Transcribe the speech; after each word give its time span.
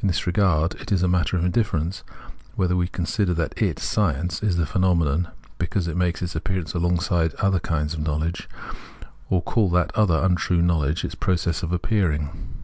In 0.00 0.08
this 0.08 0.26
regard, 0.26 0.74
it 0.76 0.90
is 0.90 1.02
a 1.02 1.06
matter 1.06 1.36
of 1.36 1.44
indifference 1.44 2.02
whether 2.54 2.74
we 2.74 2.88
consider 2.88 3.34
that 3.34 3.60
it 3.60 3.78
(science) 3.78 4.42
is 4.42 4.56
the 4.56 4.64
phenomenon 4.64 5.28
because 5.58 5.86
it 5.86 5.98
makes 5.98 6.22
its 6.22 6.34
appearance 6.34 6.72
alongside 6.72 7.34
another 7.34 7.60
kind 7.60 7.92
of 7.92 8.00
knowledge, 8.00 8.48
or 9.28 9.42
call 9.42 9.68
that 9.72 9.94
other 9.94 10.18
untrue 10.18 10.62
knowledge 10.62 11.04
its 11.04 11.14
process 11.14 11.62
of 11.62 11.72
appearing. 11.74 12.54